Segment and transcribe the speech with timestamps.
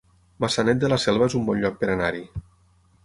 [0.45, 2.25] Maçanet de la Selva es un bon lloc per anar-hi